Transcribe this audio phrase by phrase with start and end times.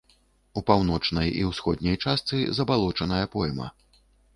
[0.61, 3.75] У паўночнай і ўсходняй частцы забалочаная пойма.